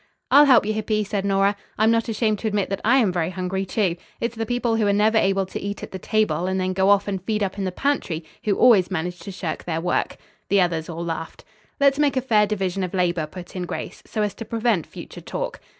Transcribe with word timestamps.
"I'll 0.31 0.45
help 0.45 0.65
you, 0.65 0.73
Hippy," 0.73 1.03
said 1.03 1.25
Nora. 1.25 1.55
"I'm 1.77 1.91
not 1.91 2.09
ashamed 2.09 2.39
to 2.39 2.47
admit 2.47 2.71
that 2.71 2.81
I 2.83 2.97
am 2.97 3.13
very 3.13 3.29
hungry 3.29 3.67
too. 3.67 3.97
It's 4.19 4.35
the 4.35 4.47
people 4.47 4.75
who 4.77 4.87
are 4.87 4.91
never 4.91 5.19
able 5.19 5.45
to 5.45 5.59
eat 5.59 5.83
at 5.83 5.91
the 5.91 5.99
table, 5.99 6.47
and 6.47 6.59
then 6.59 6.73
go 6.73 6.89
off 6.89 7.07
and 7.07 7.21
feed 7.23 7.43
up 7.43 7.59
in 7.59 7.65
the 7.65 7.71
pantry, 7.71 8.23
who 8.45 8.55
always 8.55 8.89
manage 8.89 9.19
to 9.19 9.31
shirk 9.31 9.65
their 9.65 9.79
work." 9.79 10.17
The 10.49 10.59
others 10.59 10.89
all 10.89 11.05
laughed. 11.05 11.45
"Let's 11.79 11.99
make 11.99 12.17
a 12.17 12.21
fair 12.21 12.47
division 12.47 12.81
of 12.83 12.95
labor," 12.95 13.27
put 13.27 13.55
in 13.55 13.67
Grace, 13.67 14.01
"so 14.07 14.23
as 14.23 14.33
to 14.33 14.43
prevent 14.45 14.87
future 14.87 15.21
talk." 15.21 15.59